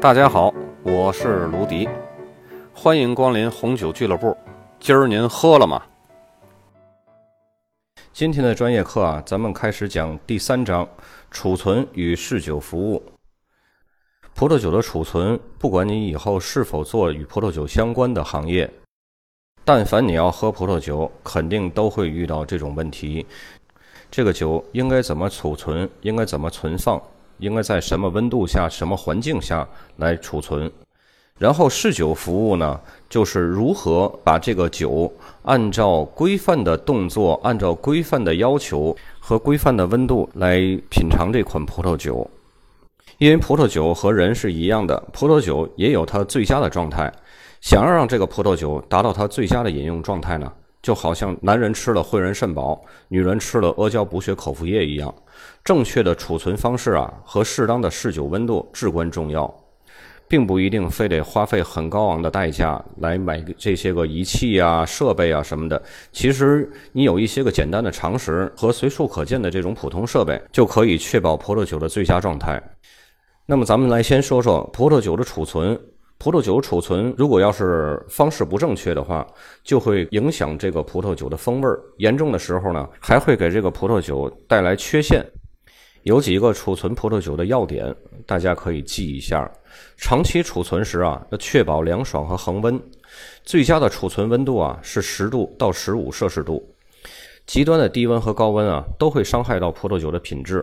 [0.00, 0.50] 大家好，
[0.82, 1.86] 我是卢迪，
[2.72, 4.34] 欢迎光临红酒俱乐部。
[4.78, 5.82] 今儿您喝了吗？
[8.10, 10.88] 今天的专业课啊，咱们开始讲第三章：
[11.30, 13.02] 储存与试酒服务。
[14.34, 18.72] 葡萄酒的储存，不管你以后是否做与葡萄酒相关的行业，
[19.66, 23.26] 但凡你要喝葡萄酒，肯定都会遇到这种问题。
[24.10, 25.86] 这个酒应该怎么储存？
[26.00, 26.98] 应该怎么存放？
[27.40, 30.70] 应该在什么温度下、什么环境下来储存？
[31.38, 35.10] 然后试酒服务呢，就是如何把这个酒
[35.42, 40.58] 按照规范的动作、按照规范的要求和规范的温度来
[40.90, 42.28] 品尝这款葡萄酒。
[43.16, 47.10] 因为葡萄酒和人是一样的，葡萄酒也有它最佳的状态。
[47.62, 50.50] 想要让这个葡萄酒达到它最佳的饮用状态呢？
[50.82, 55.14] 就好像男人吃了汇仁肾宝，女人吃了阿胶补血口服液一样，
[55.62, 59.52] 正确的储存方式啊和适当的嗜酒温度至关重要，
[60.26, 65.82] 并不一定非得花费很高昂的代价来买这些个仪器啊、设备啊什么的。
[66.12, 72.62] 其实你有一些个简单的常识和随处可见的这种普通设备，就可以确保葡萄酒的最佳状态。
[73.44, 75.78] 那么咱们来先说说葡萄酒的储存。
[76.20, 79.26] 葡萄酒储存，如果要是方式不正确的话，
[79.64, 81.80] 就会影响这个葡萄酒的风味儿。
[81.96, 85.24] 严重的时候呢，还会给这个葡萄酒带来缺陷。
[86.02, 87.94] 有几个储存葡萄酒的要点，
[88.26, 89.50] 大家可以记一下。
[89.96, 92.78] 长期储存时啊，要确保凉爽和恒温。
[93.42, 96.62] 最佳的储存温度啊是十度到十五摄氏度。
[97.46, 100.62] 极端的低温和高温啊，都会伤害到葡萄酒的品质。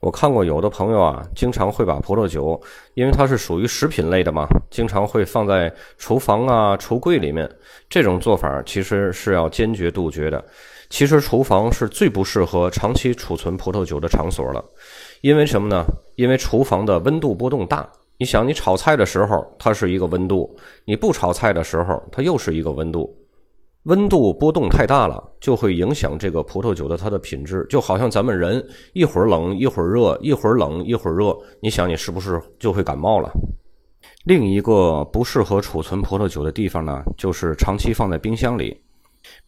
[0.00, 2.60] 我看过有的朋友啊，经常会把葡萄酒，
[2.94, 7.50] 因为它是属于食品类的嘛，经常会放在厨房啊、橱柜里面。
[7.88, 10.44] 这种做法其实是要坚决杜绝的。
[10.88, 14.64] 其实厨房是最不适合长期储存葡萄酒的场所了，
[15.22, 15.84] 因为什么呢？
[16.14, 17.88] 因为厨房的温度波动大。
[18.18, 23.12] 你想，你炒菜的时候它是一个温度，你不炒菜的时候它又是一个温度。
[23.86, 28.64] 温度波动太大了，就会影响这个葡萄酒的它的品质，就好像咱们人
[28.94, 33.30] 一会儿冷一会儿热，一会儿冷一会儿热，你想你是不是就会感冒了？
[34.24, 38.76] 另一个不适合储存葡萄酒的地方呢，就是长期放在冰箱里。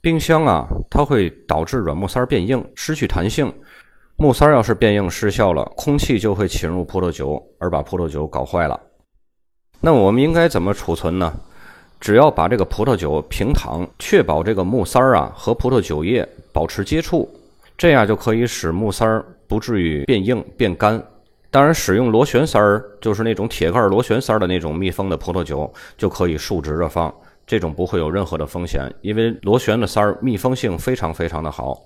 [0.00, 3.52] 冰箱啊，它会导致软木塞变硬，失去弹性。
[4.16, 8.80] 木塞要是变硬失效了，空气就会侵入葡萄酒，而把葡萄酒搞坏了。
[9.80, 11.32] 那我们应该怎么储存呢？
[12.00, 17.28] 只要把这个葡萄酒平躺，确保这个木塞儿啊和葡萄酒液保持接触，
[17.76, 21.02] 这样就可以使木塞儿不至于变硬变干。
[21.50, 27.12] 当然，使用螺旋塞儿，就是那种铁盖螺旋塞儿的那种密封的葡萄酒，就可以竖直着放，
[27.46, 31.80] 这种不会有任何的风险，因为螺旋的塞儿密封性非常非常的好。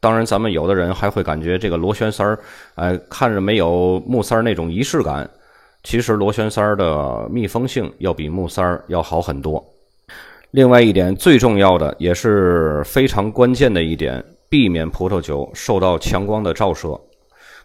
[0.00, 2.38] 当然，咱们有的人还会感觉这个螺旋塞儿，
[2.74, 5.28] 哎，看着没有木塞儿那种仪式感。
[5.82, 9.64] 其实螺旋塞儿的密封性要比木塞儿要好很多。
[10.50, 17.00] 另外一点最重要的也是非常关键的一点，避免葡萄酒受到强光的照射。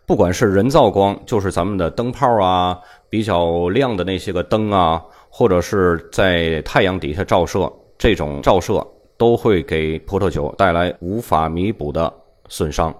[0.06, 8.86] 不管是人造光，就是咱们的灯泡啊，比较亮的那些个灯啊，或者是在太阳底下照射，这种照射
[9.18, 12.14] 都会给葡萄酒带来无法弥补的
[12.50, 12.96] 损伤。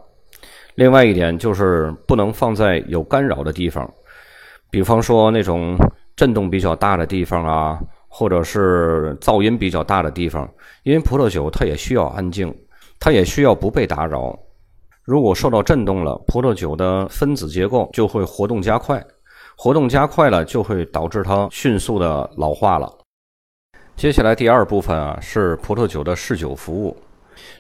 [0.74, 3.88] 另外一点就是不能放在有干扰的地方。
[4.76, 5.78] 比方说那种
[6.18, 10.46] 震动比较大的地方啊，或者是噪音比较大的地方，
[10.84, 12.54] 因为葡萄酒它也需要安静，
[13.00, 14.38] 它也需要不被打扰。
[15.06, 19.02] 如果受到震动了，葡萄酒的分子结构就会活动加快，
[19.56, 22.92] 活动加快了就会导致它迅速的老化了。
[23.96, 26.98] 接下来第二部分啊是葡萄酒的试酒服务。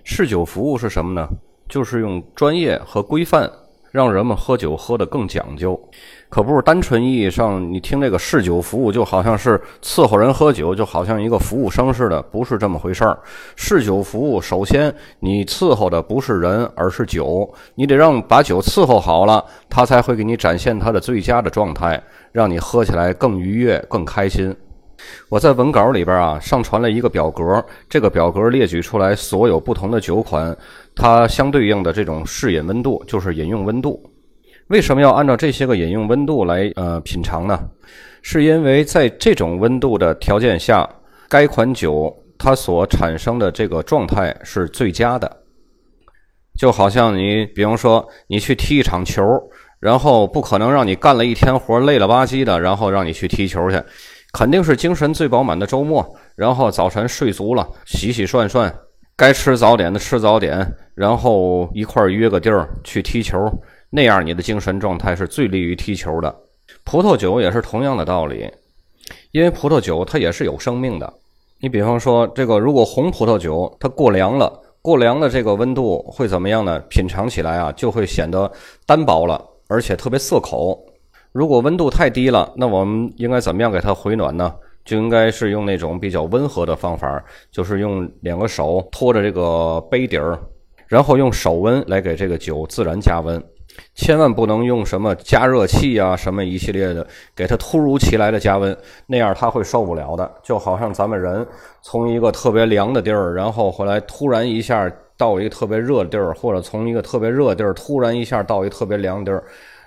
[0.03, 1.29] 试酒服务是什么呢？
[1.69, 3.49] 就是用专业和规范。
[3.95, 5.79] 让人们喝酒喝得更讲究，
[6.27, 13.17] 可不是单纯意义上你听这个试酒服务就好像是伺候人喝酒，就好像一个服务生似的，不是这么回事儿。
[13.55, 22.03] 试酒服务首先你伺候的不是人，而是酒，你得让把酒伺候好了，他才会给你展现他的最佳的状态，
[22.33, 24.53] 让你喝起来更愉悦、更开心。
[25.29, 30.55] 我在文稿里边啊上传了一个表格，这个表格列举出来所有不同的酒款，
[30.95, 34.01] 它相对应的这种试饮温度就是饮用温度。
[34.67, 37.59] 为什么要按照这些个饮用温度来呃品尝呢？
[38.21, 40.89] 是因为在这种温度的条件下，
[41.29, 45.31] 该款酒它所产生的这个状态是最佳的。
[46.57, 49.21] 就好像你比方说你去踢一场球，
[49.79, 53.79] 然后不可能让你干了一天活累了吧唧的，然后让你去踢球去。
[54.35, 56.05] 肯定是精神最饱满的周末，
[56.35, 58.69] 然后早晨睡足了，洗洗涮涮，
[59.15, 63.37] 该吃早点的吃早点，然后一块约个地儿去踢球，
[63.89, 66.35] 那样你的精神状态是最利于踢球的。
[66.83, 68.51] 葡萄酒也是同样的道理，
[69.31, 71.13] 因为葡萄酒它也是有生命的。
[71.61, 74.51] 你比方说，这个如果红葡萄酒它过凉了，
[74.81, 76.77] 过凉的这个温度会怎么样呢？
[76.89, 78.51] 品尝起来啊，就会显得
[78.85, 80.77] 单薄了，而且特别涩口。
[81.35, 84.55] 如果温度太低了，那我们应该怎么样给它回暖呢？
[84.85, 87.21] 就应该是用那种比较温和的方法，
[87.51, 90.39] 就是用两个手托着这个杯底儿，
[90.87, 93.43] 然后用手温来给这个酒自然加温。
[93.95, 97.05] 千万不能用什么加热器啊，什么一系列的
[97.35, 100.31] 给它突如其来的加温，那样它会受不了的。
[100.41, 101.45] 就好像咱们人
[101.81, 109.43] 从一个特别凉的地儿，然后回来突然一下到一个特别热的地儿，或者从一个特别热的地儿突然一下到一个特别凉的地儿，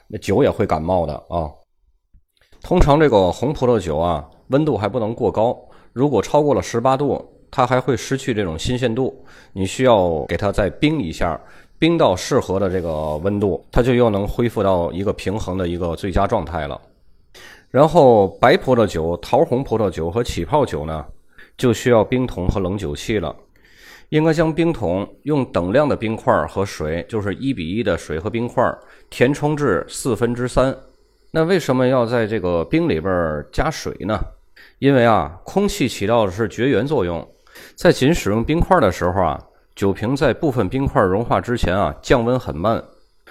[0.08, 1.48] 那酒也会感冒的啊。
[2.62, 5.56] 通常这个红葡萄酒啊，温度还不能过高，
[5.92, 9.14] 如果超过了十八度，它还会失去这种新鲜度，
[9.52, 11.40] 你需要给它再冰一下。
[11.78, 16.80] 冰到适合的这个温度，它就又能恢复到一个平衡的一个最佳状态了。
[17.70, 21.04] 然后白葡萄酒、桃红葡萄酒和起泡酒呢，
[21.56, 23.32] 就需要冰桶和冷酒器了。
[24.10, 28.64] 应该将冰桶用等量的冰块和水，就是一比一的水和冰块，
[29.10, 30.76] 填充至四分之三。
[31.30, 34.18] 那为什么要在这个冰里边加水呢？
[34.78, 37.26] 因为啊，空气起到的是绝缘作用，
[37.74, 39.38] 在仅使用冰块的时候啊。
[39.74, 42.82] 酒瓶在部分冰块融化之前啊，降温很慢。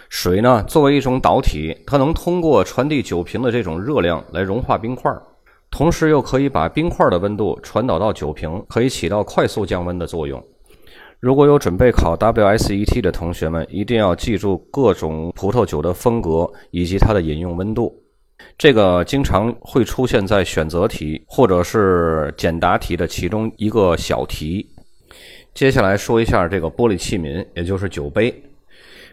[0.07, 5.12] 水呢，作为一种导体，它能通过传递酒瓶的这种热量来融化冰块，
[5.69, 10.41] 同时又可以把冰块的温度传导到酒瓶，可以起到快速降温的作用。
[11.19, 17.92] 如果有准备考 WSET 的同学们，一定要记住各种葡萄酒的风格以及它的饮用温度。
[18.56, 24.69] 这个经常会出现在选择题或者是简答题的其中一个小题。
[25.56, 28.31] 接下来说一下这个玻璃器皿，也就是酒杯。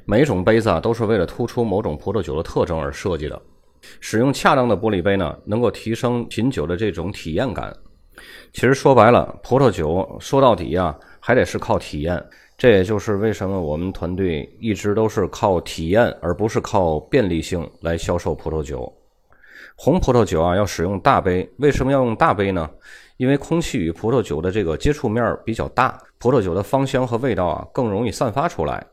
[0.04, 3.40] 每种杯子啊，都是为了突出某种葡萄酒的特征而设计的。
[4.00, 7.74] 使用恰当的玻璃杯呢，能够提升品酒的这种体验感。
[8.52, 10.94] 其实说白了，葡萄酒说到底啊，
[11.26, 12.22] 还得是靠体验。
[12.58, 18.92] 这也就是为什么我们团队一直都是靠体验，而不是靠便利性来销售葡萄酒。
[19.74, 21.50] 红葡萄酒啊，要使用大杯。
[21.56, 22.68] 为什么要用大杯呢？
[23.16, 28.86] 因为空气与葡萄酒的这个接触面比较大，葡萄酒的芳香和味道啊更容易散发出来。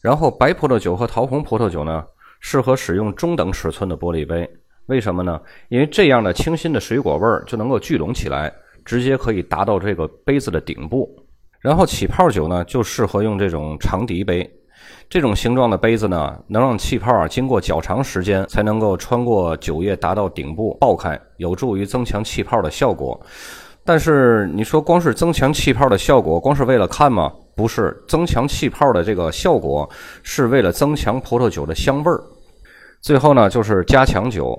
[0.00, 2.02] 然后白葡萄酒和桃红葡萄酒呢，
[2.40, 4.48] 适合使用中等尺寸的玻璃杯。
[4.86, 5.38] 为什么呢？
[5.68, 8.50] 因为这样的清新的水果味儿就能够聚拢起来，
[8.82, 11.19] 直接可以达到这个杯子的顶部。
[11.60, 14.48] 然后起泡酒呢，就适合用这种长笛杯。
[15.08, 23.20] 这种形状的杯子呢，能让气泡啊经过较长时间才能够穿过酒液达到顶部爆开，有助于增强气泡的效果。
[23.84, 27.32] 但是你说光是增强气泡的效果，光是为了看吗？
[27.56, 29.88] 不是，增强气泡的这个效果
[30.22, 32.22] 是为了增强葡萄酒的香味儿。
[33.00, 34.56] 最后呢，就是加强酒。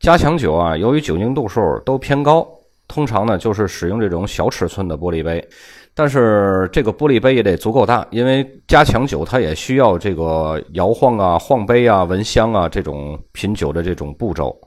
[0.00, 2.46] 加强酒啊，由于酒精度数都偏高，
[2.88, 5.46] 通常呢就是使用这种小尺寸的玻璃杯。
[5.94, 14.58] 但是这个玻璃杯也得足够大，因为加强酒它也需要这个摇晃啊、晃杯啊、闻香啊这种品酒的这种步骤。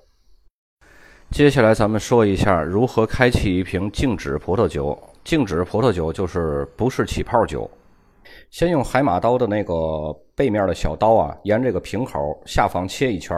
[1.31, 4.97] 接下来咱们说一下如何开启一瓶静止葡萄酒。
[5.23, 7.67] 静止葡萄酒就是不是起泡酒。
[8.51, 13.35] 先用海马刀的那个背面的小刀啊，沿这个瓶口下方切一圈，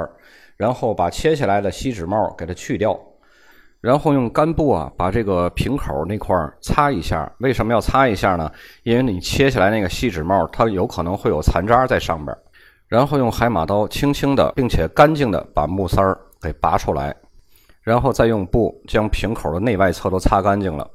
[0.57, 2.99] 然后把切下来的锡纸帽给它去掉。
[3.79, 7.31] 然后用干布啊，把这个瓶口那块儿擦一下。
[7.39, 8.51] 为什么要擦一下呢？
[8.83, 12.35] 因为你切下来那个锡纸帽，它有可能会有残渣在上边。
[12.87, 17.15] 然后用海马刀轻轻的，并且干净的把木塞儿给拔出来，
[17.81, 20.89] 然后再用布将瓶口的内外侧都擦干净了。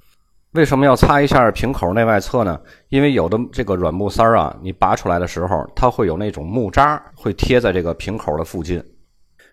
[0.52, 2.60] 为什么要擦一下瓶口内外侧呢？
[2.88, 8.82] 因为有的这个软木塞儿啊，你拔出来的时候，它会有那种木渣会贴在这个瓶口的附近。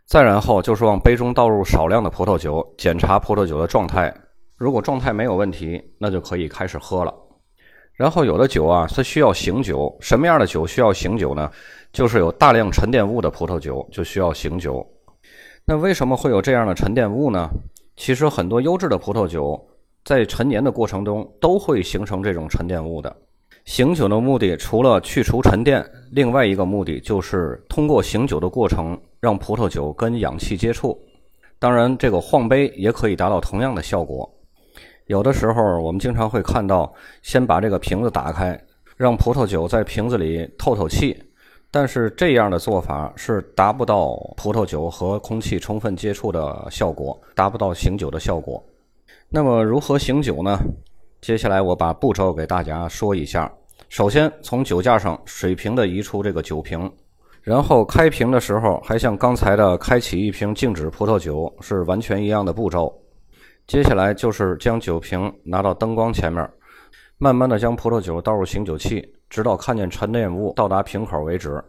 [0.09, 4.11] 再然后就是往杯中倒入少量的葡萄酒，检查葡萄酒的状态。
[4.57, 7.13] 如果状态没有问题，那就可以开始喝了。
[7.93, 9.95] 然后有的酒啊，它需要醒酒。
[9.99, 11.47] 什么样的酒需要醒酒呢？
[11.93, 14.83] 就是有大量沉淀物的葡萄酒就需要醒酒。
[15.63, 17.47] 那为什么会有这样的沉淀物呢？
[17.95, 19.63] 其实很多优质的葡萄酒
[20.03, 23.15] 在陈年的过程中都会形成这种沉淀物的。
[23.65, 30.99] 醒酒的目的除了去除沉淀，另外一个目的就是通过醒酒的过程，让葡萄酒跟氧气接触。
[31.57, 34.29] 当然，这个晃杯也可以达到同样的效果。
[35.07, 38.59] 有的时候，我们经常会看到，先把这个瓶子打开，
[38.95, 41.21] 让葡萄酒在瓶子里透透气。
[41.71, 48.63] 但是这样的做法是达不到葡萄酒和空气充分接触的效果，达不到醒酒的效果。
[49.29, 50.57] 那么，如何醒酒呢？
[51.21, 53.51] 接下来我把步骤给大家说一下。
[53.89, 56.91] 首先，从酒架上水平的移出这个酒瓶，
[57.41, 62.93] 然后开瓶的时候，还像刚才的开启一瓶静止葡萄酒是完全一样的步骤。
[63.65, 66.47] 接下来就是将酒瓶拿到灯光前面，
[67.17, 71.63] 慢慢的将葡萄酒倒入醒酒器，直到看见沉淀物到达瓶口为止。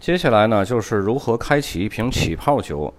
[0.00, 2.92] 接下来呢，就是如何开启一瓶起泡酒，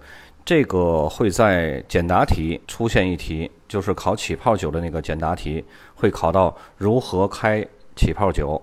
[0.44, 8.60] 这个会在简答题出现一题，就是考起泡酒的那个简答题，会考到如何开起泡酒。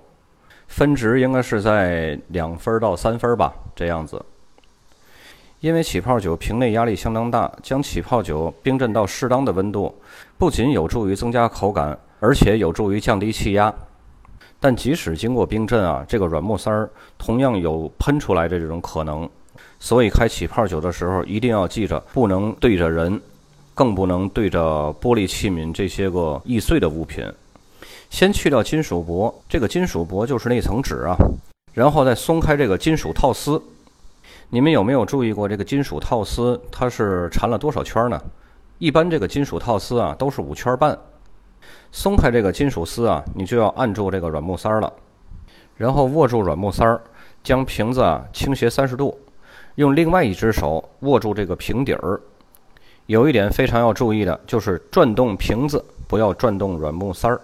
[0.71, 4.23] 分值应该是在两分到三分吧，这样子。
[5.59, 9.93] 因为起泡酒瓶内压力相当大，将起泡酒冰镇到适当的温度，
[10.37, 13.71] 不仅有助于增加口感，而且有助于降低气压。
[14.61, 19.29] 但即使经过冰镇啊，这个软木塞儿同样有喷出来的这种可能。
[19.77, 23.21] 所以开起泡酒的时候，一定要记着，不能对着人，
[23.75, 24.59] 更不能对着
[25.01, 27.25] 玻璃器皿这些个易碎的物品。
[28.11, 31.15] 先去掉金属箔，这个金属箔就是那层纸啊，
[31.73, 33.59] 然后再松开这个金属套丝。
[34.49, 38.21] 你们有没有注意过这个金属套丝它是缠了多少圈呢？
[38.79, 40.95] 一般这个金属套丝啊都是五圈半。
[41.93, 44.91] 松开这个金属丝啊，你就要按住这个软木塞了，
[45.77, 47.01] 然后握住软木塞儿，
[47.41, 49.17] 将瓶子啊倾斜三十度，
[49.75, 52.19] 用另外一只手握住这个瓶底儿。
[53.05, 57.39] 有一点非常要注意的就是转动瓶子，不要转动软木塞儿。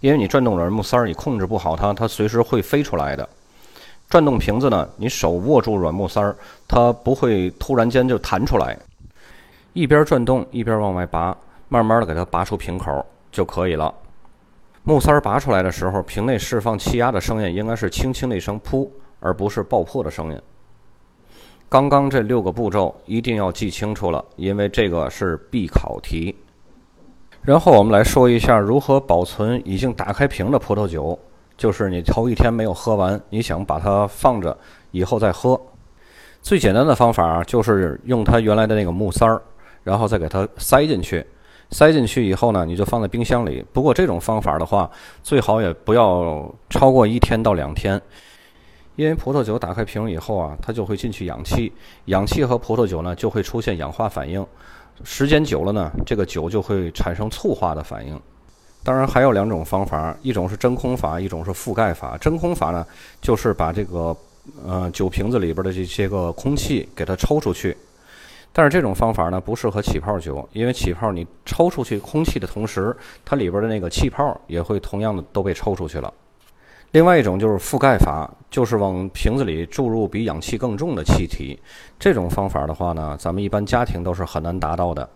[0.00, 3.28] 因为你转动软木塞儿，你控制不好它，它随时会飞出来的。
[4.08, 6.36] 转动瓶子呢，你手握住软木塞儿，
[6.66, 8.78] 它不会突然间就弹出来。
[9.72, 11.36] 一边转动一边往外拔，
[11.68, 13.92] 慢慢的给它拔出瓶口就可以了。
[14.84, 18.88] 木塞儿拔出来的时候，瓶内释放气压的声音应该是轻轻的一声“噗”，
[19.20, 20.40] 而不是爆破的声音。
[21.68, 26.34] 刚刚这六个步骤一定要记清楚了，因为这个是必考题。
[27.42, 31.18] 然后我们来说一下如何保存已经打开瓶的葡萄酒，
[31.56, 34.56] 就是你头一天没有喝完，你想把它放着
[34.90, 35.58] 以后再喝。
[36.42, 39.40] 最简单的方法就是用它原来的那个木塞儿，
[39.82, 41.24] 然后再给它塞进去。
[41.70, 43.64] 塞进去以后呢，你就放在冰箱里。
[43.72, 44.90] 不过这种方法的话，
[45.22, 48.00] 最好也不要超过一天到两天，
[48.96, 51.72] 因为葡萄酒打开瓶以后啊，它就会进去氧气，
[52.06, 54.46] 氧气和葡萄酒呢就会出现氧化反应。
[55.04, 58.20] 时间久了呢，这个酒就会产生醋化的反应。
[58.84, 62.16] 当然还有两种方法，一种是真空法，一种是覆盖法。
[62.18, 62.86] 真空法呢，
[63.20, 64.16] 就是把这个
[64.64, 67.76] 呃酒瓶子里边的这些个空气给它抽出去。
[68.52, 76.12] 但是这种方法呢，不适合起泡酒，因为起泡你抽出去空气的同时，它里边的那个气泡也会同样的都被抽出去了。
[76.92, 81.60] 另外一种就是覆盖法，就是往瓶子里注入比氧气更重的气体。
[81.98, 85.08] 这种方法的话呢，咱们一般家庭都是很难达到的。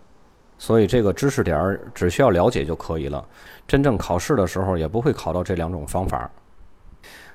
[0.58, 3.24] 所以这个知识点儿只需要了解就可以了。
[3.66, 6.30] 真正考试的时候也不会考到这两种方法。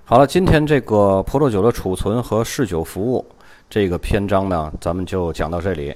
[0.05, 3.25] 好了，今天这个葡萄酒的储存和试酒服务
[3.69, 5.93] 这个篇章呢，咱们就讲到这里。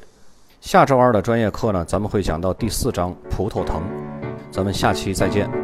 [0.60, 3.82] 下周二的专业课呢，咱们会讲到第四章葡萄藤。
[4.50, 5.61] 咱们下期再见。